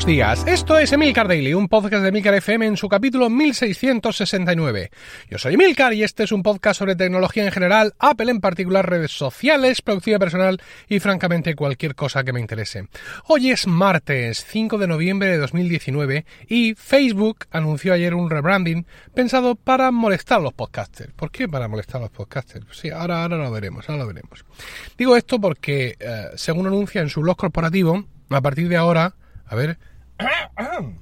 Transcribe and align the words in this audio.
buenos 0.00 0.06
días. 0.06 0.44
Esto 0.46 0.78
es 0.78 0.92
Emilcar 0.92 1.28
Daily, 1.28 1.52
un 1.52 1.68
podcast 1.68 2.02
de 2.02 2.08
Emilcar 2.08 2.32
FM 2.32 2.64
en 2.64 2.76
su 2.78 2.88
capítulo 2.88 3.28
1669. 3.28 4.90
Yo 5.28 5.36
soy 5.36 5.54
Emilcar 5.54 5.92
y 5.92 6.02
este 6.02 6.22
es 6.22 6.32
un 6.32 6.42
podcast 6.42 6.78
sobre 6.78 6.96
tecnología 6.96 7.44
en 7.44 7.52
general, 7.52 7.92
Apple 7.98 8.30
en 8.30 8.40
particular, 8.40 8.88
redes 8.88 9.10
sociales, 9.10 9.82
producción 9.82 10.18
personal 10.18 10.58
y 10.88 11.00
francamente 11.00 11.54
cualquier 11.54 11.94
cosa 11.94 12.24
que 12.24 12.32
me 12.32 12.40
interese. 12.40 12.88
Hoy 13.26 13.50
es 13.50 13.66
martes 13.66 14.42
5 14.48 14.78
de 14.78 14.86
noviembre 14.86 15.28
de 15.28 15.36
2019 15.36 16.24
y 16.48 16.74
Facebook 16.76 17.44
anunció 17.50 17.92
ayer 17.92 18.14
un 18.14 18.30
rebranding 18.30 18.86
pensado 19.14 19.54
para 19.54 19.90
molestar 19.90 20.38
a 20.38 20.42
los 20.42 20.54
podcasters. 20.54 21.12
¿Por 21.12 21.30
qué 21.30 21.46
para 21.46 21.68
molestar 21.68 21.96
a 21.96 22.04
los 22.04 22.10
podcasters? 22.10 22.64
Sí, 22.72 22.88
ahora, 22.88 23.22
ahora 23.22 23.36
lo 23.36 23.50
veremos, 23.50 23.86
ahora 23.90 24.04
lo 24.04 24.08
veremos. 24.08 24.46
Digo 24.96 25.14
esto 25.14 25.38
porque, 25.38 25.96
eh, 26.00 26.28
según 26.36 26.68
anuncia 26.68 27.02
en 27.02 27.10
su 27.10 27.20
blog 27.20 27.36
corporativo, 27.36 28.02
a 28.30 28.40
partir 28.40 28.68
de 28.68 28.76
ahora 28.76 29.14
a 29.50 29.56
ver. 29.56 29.78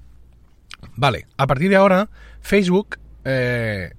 Vale, 0.96 1.26
a 1.36 1.46
partir 1.46 1.70
de 1.70 1.76
ahora, 1.76 2.08
Facebook, 2.40 2.98
eh, 3.24 3.94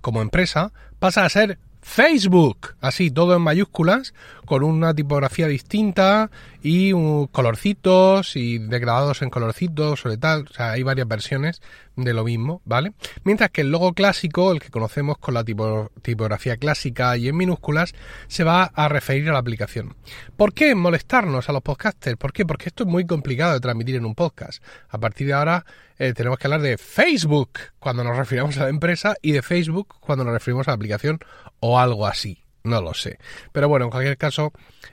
como 0.00 0.22
empresa, 0.22 0.72
pasa 0.98 1.24
a 1.24 1.28
ser 1.28 1.58
Facebook, 1.80 2.74
así 2.80 3.10
todo 3.10 3.36
en 3.36 3.42
mayúsculas, 3.42 4.14
con 4.44 4.62
una 4.62 4.94
tipografía 4.94 5.46
distinta 5.46 6.30
y 6.62 6.92
colorcitos 7.32 8.36
y 8.36 8.58
degradados 8.58 9.22
en 9.22 9.30
colorcitos 9.30 10.00
sobre 10.00 10.16
tal, 10.16 10.46
o 10.50 10.52
sea, 10.52 10.72
hay 10.72 10.82
varias 10.82 11.08
versiones 11.08 11.60
de 11.96 12.12
lo 12.12 12.24
mismo, 12.24 12.60
¿vale? 12.64 12.92
Mientras 13.22 13.50
que 13.50 13.60
el 13.60 13.70
logo 13.70 13.92
clásico, 13.92 14.52
el 14.52 14.60
que 14.60 14.70
conocemos 14.70 15.18
con 15.18 15.34
la 15.34 15.44
tipografía 15.44 16.56
clásica 16.56 17.16
y 17.16 17.28
en 17.28 17.36
minúsculas, 17.36 17.94
se 18.28 18.44
va 18.44 18.64
a 18.64 18.88
referir 18.88 19.28
a 19.28 19.32
la 19.32 19.38
aplicación. 19.38 19.94
¿Por 20.36 20.54
qué 20.54 20.74
molestarnos 20.74 21.48
a 21.48 21.52
los 21.52 21.62
podcasters? 21.62 22.16
¿Por 22.16 22.32
qué? 22.32 22.44
Porque 22.44 22.68
esto 22.68 22.84
es 22.84 22.88
muy 22.88 23.06
complicado 23.06 23.52
de 23.52 23.60
transmitir 23.60 23.96
en 23.96 24.04
un 24.04 24.14
podcast. 24.14 24.62
A 24.88 24.98
partir 24.98 25.26
de 25.26 25.34
ahora 25.34 25.64
eh, 25.98 26.12
tenemos 26.12 26.38
que 26.38 26.46
hablar 26.46 26.62
de 26.62 26.78
Facebook 26.78 27.50
cuando 27.78 28.02
nos 28.02 28.16
referimos 28.16 28.56
a 28.58 28.64
la 28.64 28.68
empresa 28.70 29.14
y 29.22 29.32
de 29.32 29.42
Facebook 29.42 29.94
cuando 30.00 30.24
nos 30.24 30.34
referimos 30.34 30.66
a 30.66 30.72
la 30.72 30.76
aplicación 30.76 31.20
o 31.60 31.78
algo 31.78 32.06
así. 32.06 32.43
No 32.64 32.80
lo 32.80 32.94
sé. 32.94 33.18
Pero 33.52 33.68
bueno, 33.68 33.84
en 33.84 33.90
cualquier 33.90 34.16
caso, 34.16 34.52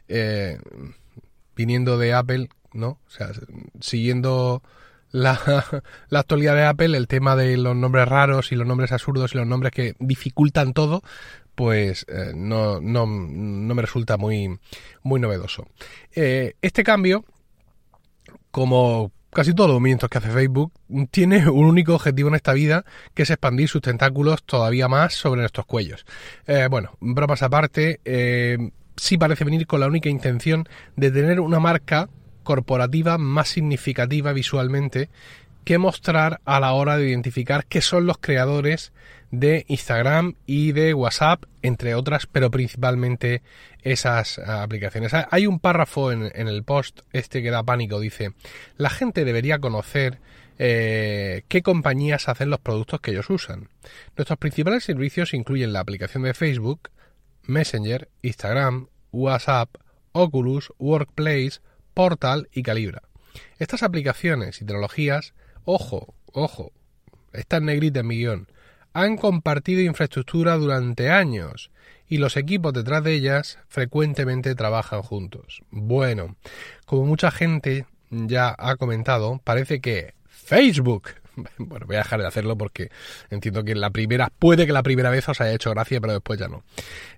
eh, 0.10 0.60
viniendo 1.56 1.98
de 1.98 2.14
Apple, 2.14 2.50
¿no? 2.74 3.00
O 3.08 3.10
sea, 3.10 3.32
siguiendo 3.80 4.62
la, 5.12 5.40
actualidad 6.12 6.56
de 6.56 6.66
Apple, 6.66 6.98
el 6.98 7.08
tema 7.08 7.36
de 7.36 7.58
los 7.58 7.76
nombres 7.76 8.08
raros 8.08 8.52
y 8.52 8.56
los 8.56 8.68
nombres 8.68 8.92
absurdos 8.92 9.34
y 9.34 9.38
los 9.38 9.48
nombres 9.48 9.72
que 9.72 9.96
dificultan 10.00 10.74
todo, 10.74 11.02
pues 11.56 12.06
eh, 12.10 12.34
no, 12.36 12.82
no, 12.82 13.06
no, 13.06 13.76
me 13.76 13.82
resulta 13.82 14.18
muy, 14.18 14.60
muy 15.02 15.20
novedoso. 15.22 15.66
Eh, 16.14 16.56
este 16.62 16.84
cambio, 16.84 17.24
como 18.52 19.14
casi 19.32 19.54
todos 19.54 19.70
los 19.70 19.80
movimientos 19.80 20.10
que 20.10 20.18
hace 20.18 20.30
Facebook, 20.30 20.72
tiene 21.10 21.50
un 21.50 21.66
único 21.66 21.96
objetivo 21.96 22.30
en 22.30 22.36
esta 22.36 22.54
vida, 22.54 22.86
que 23.14 23.24
es 23.24 23.30
expandir 23.30 23.68
sus 23.68 23.82
tentáculos 23.82 24.44
todavía 24.44 24.88
más 24.88 25.14
sobre 25.14 25.42
nuestros 25.42 25.66
cuellos. 25.66 26.06
Eh, 26.48 26.68
bueno, 26.70 26.98
bromas 27.00 27.42
aparte, 27.44 28.00
sí 28.96 29.18
parece 29.18 29.44
venir 29.44 29.66
con 29.68 29.80
la 29.80 29.88
única 29.88 30.10
intención 30.10 30.68
de 30.96 31.12
tener 31.12 31.40
una 31.40 31.60
marca 31.60 32.10
corporativa 32.44 33.18
más 33.18 33.50
significativa 33.50 34.34
visualmente 34.34 35.10
que 35.64 35.78
mostrar 35.78 36.42
a 36.46 36.60
la 36.60 36.74
hora 36.74 36.98
de 36.98 37.10
identificar 37.10 37.66
qué 37.66 37.82
son 37.82 38.06
los 38.06 38.18
creadores 38.18 38.94
de 39.32 39.66
Instagram 39.68 40.36
y 40.46 40.74
de 40.74 40.94
WhatsApp, 40.94 41.46
entre 41.62 41.96
otras, 41.96 42.28
pero 42.28 42.52
principalmente 42.52 43.42
esas 43.82 44.40
aplicaciones. 44.40 45.14
Hay 45.14 45.48
un 45.48 45.60
párrafo 45.60 46.12
en, 46.12 46.32
el 46.36 46.64
post 46.64 47.02
este 47.14 47.42
que 47.42 47.50
da 47.50 47.64
pánico, 47.64 48.00
dice, 48.00 48.34
la 48.78 48.90
gente 48.90 49.26
debería 49.26 49.60
conocer 49.60 50.20
eh, 50.60 51.44
qué 51.48 51.62
compañías 51.64 52.28
hacen 52.30 52.50
los 52.50 52.60
productos 52.60 53.00
que 53.02 53.12
ellos 53.12 53.30
usan. 53.30 53.70
Nuestros 54.18 54.38
principales 54.38 54.84
servicios 54.84 55.34
incluyen 55.34 55.74
la 55.74 55.80
aplicación 55.80 56.24
de 56.24 56.34
Facebook, 56.34 56.90
Messenger, 57.44 58.10
Instagram, 58.22 58.88
WhatsApp, 59.12 59.70
Oculus, 60.12 60.72
Workplace, 60.78 61.62
Portal 61.94 62.50
y 62.52 62.64
Calibra. 62.64 63.02
Estas 63.60 63.82
aplicaciones 63.82 64.62
y 64.62 64.66
tecnologías, 64.66 65.34
ojo, 65.64 66.14
ojo, 66.34 66.74
están 67.34 67.66
negritas 67.66 68.02
en 68.02 68.08
mi 68.08 68.18
guion, 68.18 68.48
han 68.94 69.18
compartido 69.18 69.82
infraestructura 69.82 70.56
durante 70.56 71.10
años 71.10 71.72
y 72.08 72.18
los 72.18 72.36
equipos 72.38 72.74
detrás 72.74 73.04
de 73.04 73.14
ellas 73.14 73.60
frecuentemente 73.68 74.54
trabajan 74.56 75.02
juntos. 75.02 75.64
Bueno, 75.72 76.36
como 76.86 77.06
mucha 77.06 77.32
gente 77.32 77.86
ya 78.10 78.54
ha 78.58 78.76
comentado, 78.76 79.40
parece 79.44 79.80
que 79.80 80.14
Facebook 80.28 81.10
bueno, 81.58 81.86
voy 81.86 81.96
a 81.96 82.00
dejar 82.00 82.22
de 82.22 82.28
hacerlo 82.28 82.58
porque 82.58 82.90
entiendo 83.30 83.64
que 83.64 83.76
la 83.76 83.90
primera, 83.90 84.32
puede 84.38 84.66
que 84.66 84.74
la 84.74 84.84
primera 84.84 85.10
vez 85.10 85.28
os 85.30 85.42
haya 85.42 85.54
hecho 85.54 85.72
gracia, 85.72 86.02
pero 86.02 86.14
después 86.14 86.40
ya 86.40 86.48
no. 86.48 86.64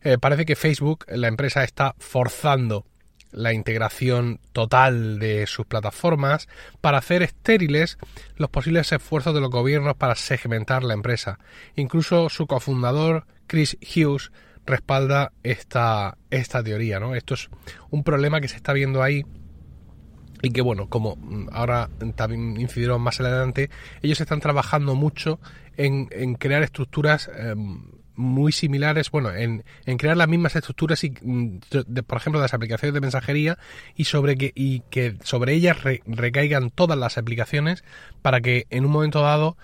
Eh, 0.02 0.18
parece 0.18 0.46
que 0.46 0.56
Facebook, 0.56 1.06
la 1.08 1.28
empresa, 1.28 1.64
está 1.64 1.96
forzando 1.98 2.86
la 3.34 3.54
integración 3.54 4.40
total 4.52 5.20
de 5.20 5.46
sus 5.48 5.66
plataformas 5.66 6.48
para 6.82 7.00
hacer 7.00 7.24
estériles 7.24 7.98
los 8.38 8.50
posibles 8.50 8.92
esfuerzos 8.92 9.34
de 9.34 9.42
los 9.42 9.50
gobiernos 9.50 9.96
para 9.96 10.16
segmentar 10.16 10.84
la 10.84 10.94
empresa. 10.94 11.40
Incluso 11.76 12.30
su 12.30 12.48
cofundador, 12.48 13.26
Chris 13.48 13.78
Hughes, 13.82 14.32
respalda 14.66 15.34
esta, 15.44 16.18
esta 16.30 16.64
teoría. 16.64 17.00
¿no? 17.00 17.16
Esto 17.16 17.34
es 17.34 17.50
un 17.90 18.04
problema 18.04 18.42
que 18.42 18.48
se 18.48 18.56
está 18.56 18.74
viendo 18.74 19.04
ahí 19.04 19.26
y 20.42 20.52
que 20.52 20.62
bueno, 20.62 20.90
como 20.90 21.18
ahora 21.54 21.90
también 22.16 22.60
incidieron 22.60 23.02
más 23.02 23.20
adelante, 23.22 23.70
ellos 24.02 24.20
están 24.20 24.42
trabajando 24.42 24.94
mucho 24.94 25.40
en, 25.78 26.36
crear 26.36 26.64
estructuras 26.64 27.32
em, 27.34 27.86
muy 28.16 28.52
similares, 28.52 29.12
bueno, 29.12 29.34
en, 29.34 29.64
crear 29.98 30.18
las 30.18 30.28
mismas 30.28 30.56
estructuras 30.56 31.04
y, 31.04 31.14
mm, 31.22 31.60
por 32.06 32.18
ejemplo, 32.18 32.40
de 32.40 32.46
las 32.46 32.54
aplicaciones 32.54 32.94
de 32.94 33.02
mensajería 33.02 33.58
y 33.96 34.06
sobre 34.06 34.38
que, 34.38 34.52
y 34.56 34.82
que 34.90 35.18
sobre 35.24 35.54
ellas 35.54 35.78
recaigan 36.06 36.70
todas 36.70 36.98
las 36.98 37.18
aplicaciones 37.18 37.84
para 38.22 38.42
que 38.42 38.66
en 38.70 38.86
un 38.86 38.92
momento 38.92 39.22
dado, 39.22 39.58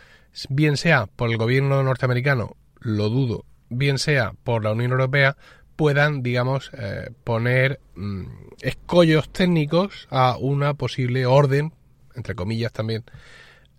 bien 0.49 0.77
sea 0.77 1.07
por 1.07 1.29
el 1.29 1.37
gobierno 1.37 1.81
norteamericano, 1.83 2.55
lo 2.79 3.09
dudo, 3.09 3.45
bien 3.69 3.97
sea 3.97 4.33
por 4.43 4.63
la 4.63 4.71
Unión 4.71 4.91
Europea, 4.91 5.37
puedan, 5.75 6.23
digamos, 6.23 6.71
eh, 6.77 7.09
poner 7.23 7.79
mm, 7.95 8.25
escollos 8.61 9.29
técnicos 9.31 10.07
a 10.11 10.37
una 10.37 10.73
posible 10.73 11.25
orden, 11.25 11.73
entre 12.15 12.35
comillas 12.35 12.73
también, 12.73 13.03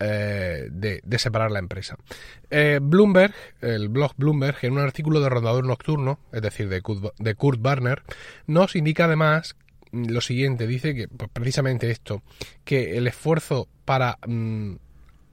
eh, 0.01 0.69
de, 0.71 1.19
separar 1.19 1.51
la 1.51 1.59
empresa. 1.59 1.97
Eh, 2.51 2.79
Bloomberg, 2.81 3.35
el 3.61 3.91
blog 3.91 4.15
Bloomberg, 4.17 4.57
en 4.63 4.73
un 4.73 4.79
artículo 4.79 5.21
de 5.21 5.29
Rondador 5.29 5.67
Nocturno, 5.67 6.19
es 6.33 6.41
decir, 6.41 6.69
de 6.69 6.81
Kurt, 6.81 7.15
de 7.19 7.37
Barner, 7.59 8.03
nos 8.47 8.77
indica 8.77 9.05
además 9.05 9.57
lo 9.93 10.21
siguiente, 10.21 10.67
dice 10.67 10.95
que 10.95 11.09
pues, 11.09 11.31
precisamente 11.33 11.91
esto, 11.91 12.23
que 12.65 12.97
el 12.97 13.07
esfuerzo 13.07 13.69
para 13.85 14.19
mm, 14.27 14.77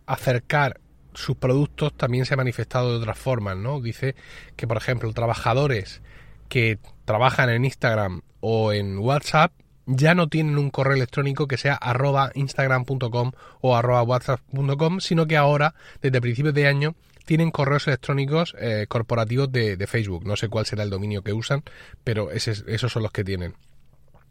acercar 0.05 0.81
sus 1.13 1.37
productos 1.37 1.95
también 1.95 2.25
se 2.25 2.33
ha 2.33 2.37
manifestado 2.37 2.91
de 2.91 2.97
otras 2.97 3.17
formas, 3.17 3.57
¿no? 3.57 3.81
Dice 3.81 4.15
que, 4.55 4.67
por 4.67 4.77
ejemplo, 4.77 5.11
trabajadores 5.13 6.01
que 6.49 6.77
trabajan 7.05 7.49
en 7.49 7.65
Instagram 7.65 8.21
o 8.39 8.73
en 8.73 8.99
WhatsApp 8.99 9.51
ya 9.87 10.13
no 10.13 10.27
tienen 10.27 10.57
un 10.57 10.69
correo 10.69 10.95
electrónico 10.95 11.47
que 11.47 11.57
sea 11.57 11.73
arroba 11.73 12.31
instagram.com 12.35 13.31
o 13.61 13.75
arroba 13.75 14.03
whatsapp.com, 14.03 14.99
sino 14.99 15.25
que 15.25 15.37
ahora, 15.37 15.73
desde 16.01 16.21
principios 16.21 16.53
de 16.53 16.67
año, 16.67 16.95
tienen 17.25 17.51
correos 17.51 17.87
electrónicos 17.87 18.55
eh, 18.59 18.85
corporativos 18.87 19.51
de, 19.51 19.87
Facebook. 19.87 20.25
No 20.25 20.35
sé 20.35 20.49
cuál 20.49 20.65
será 20.65 20.83
el 20.83 20.89
dominio 20.89 21.23
que 21.23 21.33
usan, 21.33 21.63
pero 22.03 22.31
esos 22.31 22.91
son 22.91 23.03
los 23.03 23.11
que 23.11 23.23
tienen. 23.23 23.55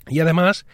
Y 0.08 0.20
además, 0.20 0.66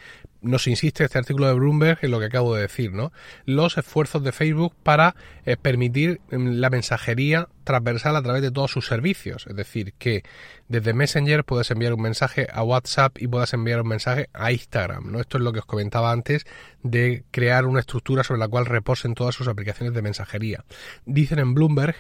nos 0.42 0.66
insiste 0.66 1.04
este 1.04 1.18
artículo 1.18 1.46
de 1.46 1.54
Bloomberg 1.54 1.98
en 2.02 2.10
lo 2.10 2.18
que 2.18 2.26
acabo 2.26 2.54
de 2.54 2.62
decir, 2.62 2.92
¿no? 2.92 3.12
Los 3.46 3.78
esfuerzos 3.78 4.22
de 4.24 4.32
Facebook 4.32 4.74
para 4.82 5.14
eh, 5.46 5.56
permitir 5.56 6.20
mm, 6.30 6.58
la 6.58 6.68
mensajería 6.68 7.48
transversal 7.64 8.16
a 8.16 8.22
través 8.22 8.42
de 8.42 8.50
todos 8.50 8.72
sus 8.72 8.86
servicios. 8.86 9.46
Es 9.46 9.56
decir, 9.56 9.94
que 9.98 10.24
desde 10.68 10.92
Messenger 10.92 11.44
puedes 11.44 11.70
enviar 11.70 11.94
un 11.94 12.02
mensaje 12.02 12.48
a 12.52 12.62
WhatsApp 12.64 13.16
y 13.20 13.28
puedas 13.28 13.54
enviar 13.54 13.80
un 13.82 13.88
mensaje 13.88 14.28
a 14.32 14.52
Instagram, 14.52 15.12
¿no? 15.12 15.20
Esto 15.20 15.38
es 15.38 15.44
lo 15.44 15.52
que 15.52 15.60
os 15.60 15.66
comentaba 15.66 16.10
antes 16.10 16.44
de 16.82 17.24
crear 17.30 17.66
una 17.66 17.80
estructura 17.80 18.24
sobre 18.24 18.40
la 18.40 18.48
cual 18.48 18.66
reposen 18.66 19.14
todas 19.14 19.34
sus 19.34 19.48
aplicaciones 19.48 19.94
de 19.94 20.02
mensajería. 20.02 20.64
Dicen 21.06 21.38
en 21.38 21.54
Bloomberg 21.54 21.94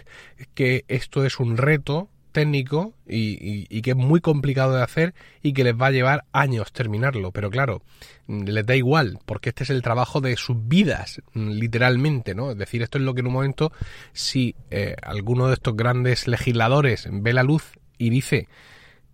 que 0.54 0.84
esto 0.88 1.24
es 1.24 1.38
un 1.38 1.56
reto 1.56 2.10
técnico 2.32 2.94
y, 3.06 3.80
que 3.82 3.90
es 3.90 3.96
muy 3.96 4.20
complicado 4.20 4.74
de 4.74 4.82
hacer 4.82 5.14
y 5.42 5.52
que 5.52 5.64
les 5.64 5.74
va 5.74 5.86
a 5.86 5.90
llevar 5.90 6.24
años 6.32 6.72
terminarlo. 6.72 7.30
Pero 7.30 7.50
claro, 7.50 7.82
les 8.26 8.66
da 8.66 8.74
igual, 8.74 9.18
porque 9.26 9.50
este 9.50 9.64
es 9.64 9.70
el 9.70 9.82
trabajo 9.82 10.20
de 10.20 10.36
sus 10.36 10.56
vidas, 10.66 11.22
literalmente, 11.34 12.34
¿no? 12.34 12.50
Es 12.50 12.58
decir, 12.58 12.82
esto 12.82 12.98
es 12.98 13.04
lo 13.04 13.14
que 13.14 13.20
en 13.20 13.28
un 13.28 13.34
momento, 13.34 13.72
si 14.12 14.54
eh, 14.70 14.96
alguno 15.02 15.48
de 15.48 15.54
estos 15.54 15.76
grandes 15.76 16.26
legisladores 16.26 17.08
ve 17.10 17.32
la 17.32 17.42
luz 17.42 17.72
y 17.98 18.10
dice 18.10 18.48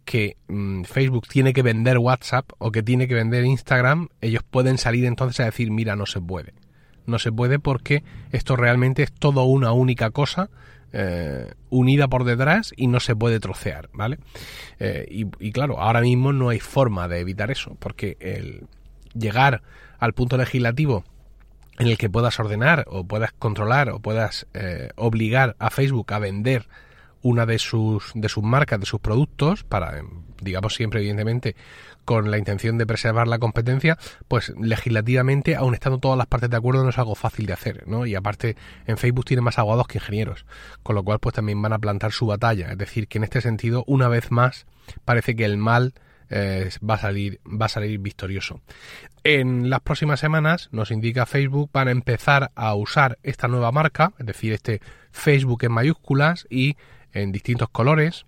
que 0.05 0.37
mm, 0.49 0.85
Facebook 0.85 1.29
tiene 1.29 1.53
que 1.53 1.63
vender 1.63 1.99
WhatsApp 1.99 2.51
o 2.59 2.73
que 2.73 2.83
tiene 2.83 3.09
que 3.09 3.15
vender 3.15 3.45
Instagram, 3.45 4.09
ellos 4.21 4.43
pueden 4.49 4.79
salir 4.79 5.05
entonces 5.05 5.41
a 5.41 5.45
decir, 5.47 5.71
mira, 5.71 5.97
no 5.97 6.07
se 6.07 6.21
puede 6.21 6.55
no 7.09 7.19
se 7.19 7.33
puede 7.33 7.59
porque 7.59 8.05
esto 8.31 8.55
realmente 8.55 9.03
es 9.03 9.13
todo 9.13 9.45
una 9.45 9.73
única 9.73 10.11
cosa 10.11 10.51
eh, 10.93 11.53
unida 11.71 12.09
por 12.09 12.25
detrás 12.25 12.73
y 12.77 12.87
no 12.87 13.01
se 13.01 13.15
puede 13.15 13.41
trocear, 13.41 13.91
¿vale? 13.93 14.19
Eh, 14.79 15.07
y, 15.11 15.53
claro, 15.53 15.81
ahora 15.81 16.01
mismo 16.01 16.33
no 16.33 16.49
hay 16.49 16.61
forma 16.61 17.09
de 17.09 17.21
evitar 17.21 17.51
eso, 17.51 17.77
porque 17.79 18.17
el 18.21 18.67
llegar 19.15 19.63
al 19.99 20.13
punto 20.15 20.37
legislativo 20.37 21.05
en 21.79 21.89
el 21.89 21.99
que 21.99 22.09
puedas 22.09 22.39
ordenar 22.41 22.85
o 22.89 23.05
puedas 23.05 23.33
controlar 23.33 23.91
o 23.91 24.01
puedas 24.01 24.47
eh, 24.55 24.91
obligar 24.97 25.57
a 25.59 25.71
Facebook 25.71 26.13
a 26.13 26.19
vender 26.19 26.67
una 27.23 27.47
de 27.47 27.59
sus, 27.59 28.13
de 28.15 28.29
sus 28.29 28.45
marcas, 28.45 28.81
de 28.81 28.87
sus 28.87 29.01
productos, 29.01 29.65
para, 29.65 30.03
digamos 30.41 30.75
siempre, 30.75 31.01
evidentemente, 31.01 31.57
con 32.05 32.31
la 32.31 32.39
intención 32.39 32.79
de 32.79 32.87
preservar 32.87 33.29
la 33.29 33.39
competencia, 33.39 33.99
pues 34.29 34.53
legislativamente, 34.59 35.57
aun 35.57 35.75
estando 35.75 35.99
todas 35.99 36.17
las 36.17 36.27
partes 36.27 36.51
de 36.51 36.57
acuerdo, 36.57 36.83
no 36.83 36.91
es 36.91 36.99
algo 36.99 37.15
fácil 37.15 37.47
de 37.47 37.53
hacer, 37.53 37.87
¿no? 37.87 38.07
Y 38.07 38.15
aparte, 38.15 38.57
en 38.87 38.97
Facebook 38.97 39.27
tiene 39.27 39.43
más 39.43 39.59
abogados 39.59 39.89
que 39.89 39.99
ingenieros, 39.99 40.47
con 40.83 40.95
lo 40.95 41.03
cual, 41.03 41.19
pues 41.19 41.35
también 41.35 41.61
van 41.61 41.73
a 41.73 41.79
plantar 41.79 42.13
su 42.13 42.27
batalla. 42.27 42.73
Es 42.73 42.79
decir, 42.79 43.09
que 43.09 43.19
en 43.19 43.25
este 43.25 43.41
sentido, 43.41 43.85
una 43.87 44.09
vez 44.09 44.31
más, 44.31 44.67
parece 45.05 45.37
que 45.37 45.45
el 45.45 45.59
mal 45.59 45.93
eh, 46.31 46.69
va 46.89 46.95
a 46.95 46.99
salir 46.99 47.41
va 47.47 47.67
a 47.67 47.71
salir 47.71 47.99
victorioso. 47.99 48.61
En 49.25 49.71
las 49.71 49.81
próximas 49.81 50.21
semanas 50.21 50.69
nos 50.73 50.91
indica 50.91 51.27
Facebook 51.27 51.71
van 51.73 51.89
a 51.89 51.93
empezar 51.93 52.51
a 52.55 52.75
usar 52.75 53.19
esta 53.23 53.49
nueva 53.49 53.73
marca, 53.73 54.13
es 54.19 54.27
decir, 54.27 54.53
este 54.53 54.81
Facebook 55.11 55.65
en 55.65 55.73
mayúsculas 55.73 56.47
y 56.51 56.77
en 57.13 57.33
distintos 57.33 57.71
colores 57.71 58.27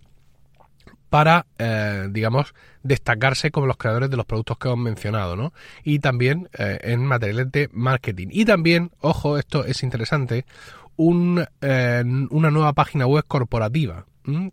para, 1.11 1.47
eh, 1.59 2.09
digamos, 2.11 2.55
destacarse 2.83 3.51
como 3.51 3.67
los 3.67 3.77
creadores 3.77 4.11
de 4.11 4.17
los 4.17 4.25
productos 4.25 4.57
que 4.59 4.69
hemos 4.69 4.79
mencionado, 4.79 5.37
¿no? 5.37 5.53
Y 5.85 5.99
también 5.99 6.49
eh, 6.57 6.79
en 6.83 7.05
materiales 7.05 7.53
de 7.53 7.69
marketing. 7.73 8.29
Y 8.31 8.45
también, 8.45 8.93
ojo, 9.01 9.37
esto 9.37 9.65
es 9.65 9.83
interesante, 9.83 10.47
eh, 10.97 12.05
una 12.31 12.51
nueva 12.51 12.73
página 12.73 13.07
web 13.07 13.25
corporativa 13.27 14.07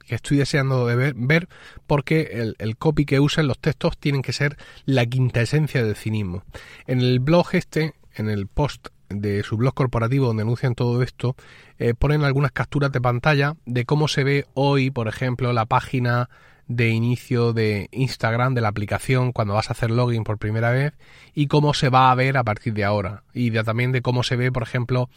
que 0.07 0.15
estoy 0.15 0.37
deseando 0.37 0.87
de 0.87 1.13
ver, 1.13 1.49
porque 1.85 2.53
el, 2.57 2.77
copy 2.77 3.05
que 3.05 3.19
usen 3.19 3.47
los 3.47 3.59
textos 3.59 3.97
tienen 3.97 4.21
que 4.21 4.33
ser 4.33 4.57
la 4.85 5.05
quinta 5.05 5.41
esencia 5.41 5.83
del 5.83 5.95
cinismo. 5.95 6.43
En 6.87 6.99
el 7.01 7.19
blog 7.19 7.49
este, 7.53 7.93
en 8.15 8.29
el 8.29 8.47
post 8.47 8.87
de 9.09 9.43
su 9.43 9.57
blog 9.57 9.73
corporativo 9.73 10.27
donde 10.27 10.43
anuncian 10.43 10.75
todo 10.75 11.01
esto, 11.01 11.35
eh, 11.79 11.93
ponen 11.93 12.23
algunas 12.23 12.51
capturas 12.51 12.91
de 12.91 13.01
pantalla 13.01 13.55
de 13.65 13.85
cómo 13.85 14.07
se 14.07 14.23
ve 14.23 14.45
hoy, 14.53 14.91
por 14.91 15.07
ejemplo, 15.07 15.53
la 15.53 15.65
página 15.65 16.29
de 16.67 16.89
inicio 16.89 17.53
de 17.53 17.87
Instagram 17.91 18.53
de 18.53 18.61
la 18.61 18.67
aplicación 18.67 19.31
cuando 19.31 19.53
vas 19.53 19.69
a 19.69 19.73
hacer 19.73 19.89
login 19.89 20.23
por 20.23 20.37
primera 20.37 20.71
vez 20.71 20.93
y 21.33 21.47
cómo 21.47 21.73
se 21.73 21.89
va 21.89 22.11
a 22.11 22.15
ver 22.15 22.37
a 22.37 22.43
partir 22.43 22.73
de 22.73 22.83
ahora. 22.83 23.23
Y 23.33 23.51
también 23.51 23.91
de 23.91 24.01
cómo 24.01 24.23
se 24.23 24.35
ve 24.35 24.51
por 24.51 24.63
ejemplo 24.63 25.09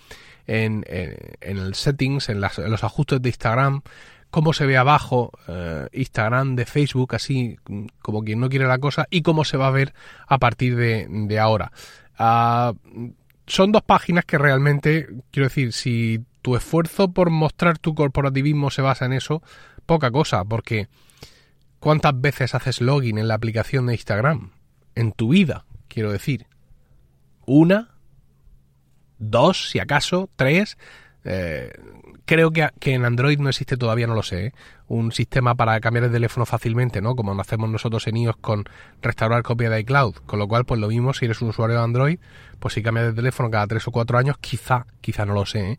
en, 0.47 0.85
en, 0.89 1.59
el 1.59 1.75
settings 1.75 2.29
en, 2.29 2.41
los 2.41 2.85
ajustes 2.85 3.21
de 3.21 3.29
Instagram 3.29 3.83
cómo 4.31 4.53
se 4.53 4.65
ve 4.65 4.77
abajo 4.77 5.33
eh, 5.49 5.89
Instagram 5.93 6.55
de 6.55 6.67
Facebook 6.67 7.15
así 7.17 7.59
como 8.01 8.23
quien 8.23 8.39
no 8.39 8.49
quiere 8.49 8.67
la 8.67 8.79
cosa 8.79 9.07
y 9.11 9.23
cómo 9.23 9.45
se 9.45 9.57
va 9.57 9.67
a 9.67 9.73
ver 9.73 9.93
a 10.29 10.39
partir 10.39 10.77
de, 10.77 11.07
de 11.09 11.39
ahora. 11.39 11.73
Ah, 12.17 12.75
son 13.51 13.73
dos 13.73 13.83
páginas 13.83 14.25
que 14.25 14.39
realmente, 14.39 15.09
quiero 15.33 15.49
decir, 15.49 15.73
si 15.73 16.25
tu 16.41 16.55
esfuerzo 16.55 17.13
por 17.13 17.31
mostrar 17.31 17.79
tu 17.79 17.97
corporativismo 17.97 18.71
se 18.71 18.81
basa 18.81 19.07
en 19.07 19.13
eso, 19.13 19.43
poca 19.87 20.13
cosa, 20.13 20.45
porque 20.45 20.89
¿cuántas 21.81 22.19
veces 22.21 22.55
haces 22.55 22.81
login 22.81 23.19
en 23.19 23.27
la 23.27 23.35
aplicación 23.35 23.87
de 23.87 23.95
Instagram? 23.95 24.53
En 24.95 25.11
tu 25.11 25.31
vida, 25.31 25.65
quiero 25.89 26.13
decir. 26.13 26.47
¿Una? 27.45 27.97
¿Dos, 29.19 29.71
si 29.71 29.81
acaso? 29.81 30.31
¿Tres? 30.37 30.79
Eh, 31.25 31.71
creo 32.25 32.51
que, 32.51 32.71
en 32.81 33.05
Android 33.05 33.39
no 33.39 33.49
existe 33.49 33.77
todavía, 33.77 34.07
no 34.07 34.15
lo 34.15 34.23
sé, 34.23 34.47
¿eh? 34.47 34.53
un 34.89 35.13
sistema 35.13 35.55
para 35.55 35.79
cambiar 35.81 36.05
el 36.05 36.13
teléfono 36.13 36.47
fácilmente, 36.47 37.01
¿no? 37.01 37.15
Como 37.15 37.35
lo 37.35 37.41
hacemos 37.41 37.69
nosotros 37.71 38.07
en 38.07 38.17
iOS 38.17 38.37
con 38.41 38.65
restaurar 39.03 39.43
copia 39.43 39.71
de 39.71 39.81
iCloud. 39.81 40.15
Con 40.27 40.39
lo 40.39 40.49
cual, 40.49 40.65
pues 40.65 40.81
lo 40.81 40.89
mismo, 40.89 41.13
si 41.13 41.27
eres 41.27 41.43
un 41.43 41.51
usuario 41.51 41.77
de 41.77 41.83
Android, 41.83 42.19
pues 42.59 42.75
si 42.75 42.83
cambias 42.83 43.07
de 43.07 43.13
teléfono 43.13 43.51
cada 43.51 43.67
tres 43.67 43.87
o 43.87 43.93
cuatro 43.93 44.19
años, 44.19 44.37
quizá, 44.39 44.87
quizá 45.01 45.27
no 45.27 45.35
lo 45.35 45.47
sé, 45.47 45.73
¿eh? 45.73 45.79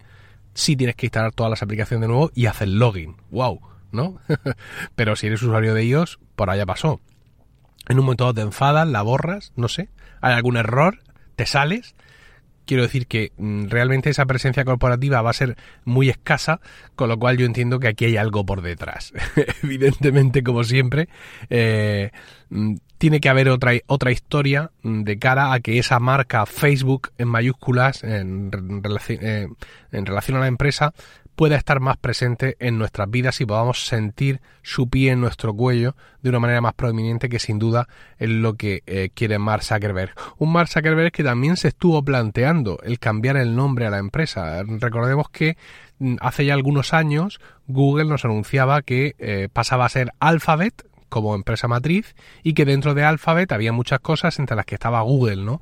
sí 0.54 0.76
tienes 0.76 0.96
que 0.96 1.08
instalar 1.08 1.32
todas 1.32 1.50
las 1.50 1.64
aplicaciones 1.64 2.02
de 2.02 2.08
nuevo 2.08 2.32
y 2.34 2.46
hacer 2.46 2.68
login. 2.68 3.16
¡Wow! 3.32 3.62
¿No? 3.92 4.20
Pero 4.96 5.16
si 5.16 5.28
eres 5.28 5.42
usuario 5.42 5.74
de 5.74 5.86
iOS, 5.86 6.20
por 6.36 6.50
allá 6.50 6.66
pasó. 6.66 7.02
En 7.88 8.00
un 8.00 8.06
momento 8.06 8.34
te 8.34 8.42
enfadas, 8.42 8.88
la 8.88 9.02
borras, 9.02 9.52
no 9.56 9.68
sé, 9.68 9.90
hay 10.22 10.34
algún 10.34 10.56
error, 10.56 11.00
te 11.36 11.46
sales 11.46 11.96
quiero 12.72 12.84
decir 12.84 13.06
que 13.06 13.34
mm, 13.36 13.66
realmente 13.68 14.10
esa 14.10 14.26
presencia 14.26 14.64
corporativa 14.64 15.22
va 15.22 15.32
a 15.32 15.34
ser 15.34 15.58
muy 15.84 16.08
escasa, 16.08 16.62
con 16.96 17.10
lo 17.10 17.20
cual 17.20 17.36
yo 17.36 17.46
entiendo 17.46 17.82
que 17.82 17.90
aquí 17.90 18.06
hay 18.06 18.16
algo 18.16 18.46
por 18.46 18.62
detrás. 18.62 19.12
Evidentemente, 19.62 20.42
como 20.42 20.64
siempre, 20.64 21.10
eh, 21.50 22.12
mm, 22.50 22.76
tiene 22.98 23.20
que 23.20 23.28
haber 23.28 23.50
otra, 23.50 23.74
otra 23.88 24.14
historia 24.14 24.72
mm, 24.84 25.02
de 25.02 25.20
cara 25.20 25.52
a 25.52 25.60
que 25.60 25.80
esa 25.80 26.00
marca 26.00 26.46
Facebook 26.46 27.10
en 27.18 27.28
mayúsculas 27.28 28.06
en, 28.06 28.50
eh, 29.10 29.50
en 29.92 30.06
relación 30.06 30.38
a 30.38 30.40
la 30.40 30.48
empresa 30.48 30.94
pueda 31.36 31.56
estar 31.56 31.80
más 31.80 31.98
presente 31.98 32.56
en 32.60 32.78
nuestras 32.78 33.10
vidas 33.10 33.42
y 33.42 33.46
podamos 33.46 33.86
sentir 33.86 34.42
su 34.62 34.90
pie 34.90 35.12
en 35.12 35.22
nuestro 35.22 35.54
cuello 35.54 35.96
de 36.22 36.30
una 36.30 36.40
manera 36.40 36.62
más 36.62 36.74
prominente 36.74 37.30
que 37.30 37.40
sin 37.40 37.60
duda 37.60 37.88
es 38.18 38.30
lo 38.30 38.56
que 38.56 38.84
eh, 38.86 39.10
quiere 39.14 39.40
Mark 39.40 39.64
Zuckerberg. 39.64 40.14
Un 40.38 40.52
Mark 40.52 40.70
Zuckerberg 40.70 41.12
que 41.12 41.24
también 41.24 41.58
se 41.58 41.70
estuvo 41.70 42.04
planteando 42.04 42.80
el 42.84 43.00
cambiar 43.00 43.38
el 43.38 43.56
nombre 43.56 43.86
a 43.88 43.90
la 43.90 43.98
empresa. 43.98 44.64
Recordemos 44.64 45.30
que 45.30 45.58
mm, 46.00 46.16
hace 46.20 46.46
ya 46.46 46.54
algunos 46.54 46.94
años 46.94 47.40
Google 47.68 48.06
nos 48.06 48.26
anunciaba 48.26 48.82
que 48.82 49.16
eh, 49.18 49.50
pasaba 49.52 49.86
a 49.86 49.90
ser 49.90 50.12
Alphabet, 50.20 50.86
como 51.12 51.36
empresa 51.36 51.68
matriz 51.68 52.16
y 52.42 52.54
que 52.54 52.64
dentro 52.64 52.94
de 52.94 53.04
Alphabet 53.04 53.52
había 53.52 53.74
muchas 53.74 54.00
cosas 54.00 54.40
entre 54.40 54.56
las 54.56 54.66
que 54.66 54.76
estaba 54.76 55.02
Google, 55.02 55.44
¿no? 55.44 55.62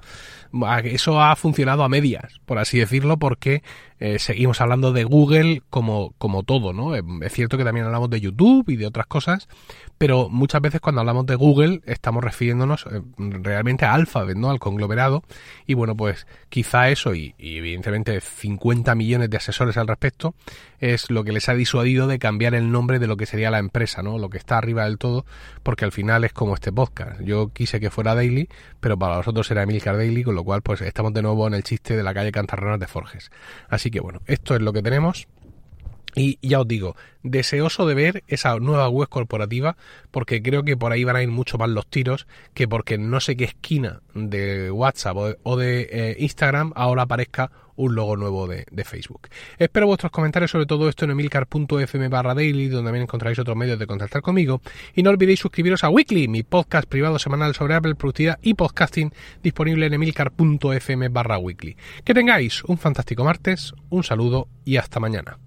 Eso 0.83 1.19
ha 1.19 1.35
funcionado 1.35 1.83
a 1.83 1.89
medias, 1.89 2.39
por 2.45 2.59
así 2.59 2.77
decirlo, 2.77 3.17
porque 3.17 3.63
eh, 3.99 4.17
seguimos 4.17 4.61
hablando 4.61 4.93
de 4.93 5.03
Google 5.03 5.61
como, 5.69 6.13
como 6.17 6.43
todo, 6.43 6.71
¿no? 6.71 6.95
Eh, 6.95 7.03
es 7.21 7.33
cierto 7.33 7.57
que 7.57 7.65
también 7.65 7.85
hablamos 7.85 8.09
de 8.09 8.21
YouTube 8.21 8.69
y 8.69 8.77
de 8.77 8.87
otras 8.87 9.07
cosas, 9.07 9.49
pero 9.97 10.29
muchas 10.29 10.61
veces 10.61 10.79
cuando 10.79 11.01
hablamos 11.01 11.25
de 11.25 11.35
Google 11.35 11.81
estamos 11.85 12.23
refiriéndonos 12.23 12.85
eh, 12.85 13.01
realmente 13.17 13.85
a 13.85 13.93
Alphabet, 13.93 14.37
¿no? 14.37 14.49
Al 14.49 14.59
conglomerado. 14.59 15.23
Y 15.67 15.73
bueno, 15.73 15.95
pues 15.97 16.27
quizá 16.47 16.89
eso 16.89 17.13
y, 17.13 17.35
y, 17.37 17.57
evidentemente 17.57 18.21
50 18.21 18.95
millones 18.95 19.29
de 19.29 19.37
asesores 19.37 19.75
al 19.75 19.87
respecto 19.87 20.33
es 20.79 21.11
lo 21.11 21.25
que 21.25 21.33
les 21.33 21.49
ha 21.49 21.53
disuadido 21.53 22.07
de 22.07 22.19
cambiar 22.19 22.55
el 22.55 22.71
nombre 22.71 22.99
de 22.99 23.07
lo 23.07 23.17
que 23.17 23.25
sería 23.25 23.51
la 23.51 23.59
empresa, 23.59 24.01
¿no? 24.01 24.17
Lo 24.17 24.29
que 24.29 24.37
está 24.37 24.57
arriba 24.57 24.85
del 24.85 24.97
todo, 24.97 25.25
porque 25.61 25.83
al 25.83 25.91
final 25.91 26.23
es 26.23 26.31
como 26.31 26.53
este 26.53 26.71
podcast. 26.71 27.19
Yo 27.21 27.49
quise 27.49 27.81
que 27.81 27.89
fuera 27.89 28.15
Daily, 28.15 28.47
pero 28.79 28.97
para 28.97 29.17
vosotros 29.17 29.51
era 29.51 29.63
Emilcar 29.63 29.97
Daily, 29.97 30.23
con 30.23 30.35
lo 30.35 30.45
cual 30.45 30.61
pues 30.61 30.79
estamos 30.81 31.13
de 31.13 31.21
nuevo 31.21 31.45
en 31.47 31.53
el 31.53 31.63
chiste 31.63 31.97
de 31.97 32.03
la 32.03 32.13
calle 32.13 32.31
Cantarranas 32.31 32.79
de 32.79 32.87
Forges. 32.87 33.29
Así 33.67 33.88
que 33.91 33.99
bueno, 33.99 34.21
esto 34.27 34.55
es 34.55 34.61
lo 34.61 34.73
que 34.73 34.81
tenemos. 34.81 35.27
Y 36.15 36.39
ya 36.41 36.59
os 36.59 36.67
digo, 36.67 36.95
deseoso 37.23 37.85
de 37.85 37.95
ver 37.95 38.23
esa 38.27 38.57
nueva 38.59 38.89
web 38.89 39.09
corporativa 39.09 39.77
porque 40.11 40.41
creo 40.41 40.63
que 40.63 40.77
por 40.77 40.91
ahí 40.91 41.03
van 41.03 41.15
a 41.15 41.23
ir 41.23 41.29
mucho 41.29 41.57
más 41.57 41.69
los 41.69 41.87
tiros 41.87 42.27
que 42.53 42.67
porque 42.67 42.97
no 42.97 43.19
sé 43.19 43.35
qué 43.35 43.45
esquina 43.45 44.01
de 44.13 44.71
WhatsApp 44.71 45.17
o 45.43 45.57
de, 45.57 45.87
eh, 45.91 46.15
Instagram 46.19 46.73
ahora 46.75 47.03
aparezca 47.03 47.51
un 47.75 47.95
logo 47.95 48.17
nuevo 48.17 48.45
de, 48.45 48.65
Facebook. 48.83 49.29
Espero 49.57 49.87
vuestros 49.87 50.11
comentarios 50.11 50.51
sobre 50.51 50.65
todo 50.65 50.89
esto 50.89 51.05
en 51.05 51.11
emilcar.fm 51.11 52.09
barra 52.09 52.33
daily, 52.33 52.67
donde 52.67 52.87
también 52.87 53.03
encontraréis 53.03 53.39
otros 53.39 53.55
medios 53.55 53.79
de 53.79 53.87
contactar 53.87 54.21
conmigo. 54.21 54.61
Y 54.95 55.03
no 55.03 55.11
olvidéis 55.11 55.39
suscribiros 55.39 55.85
a 55.85 55.89
Weekly, 55.89 56.27
mi 56.27 56.43
podcast 56.43 56.89
privado 56.89 57.19
semanal 57.19 57.55
sobre 57.55 57.75
Apple, 57.75 57.95
productividad 57.95 58.37
y 58.41 58.55
podcasting, 58.55 59.13
disponible 59.41 59.85
en 59.85 59.93
emilcar.fm 59.93 61.07
barra 61.07 61.37
weekly. 61.37 61.77
Que 62.03 62.13
tengáis 62.13 62.63
un 62.65 62.77
fantástico 62.77 63.23
martes, 63.23 63.73
un 63.89 64.03
saludo 64.03 64.49
y 64.65 64.75
hasta 64.75 64.99
mañana. 64.99 65.37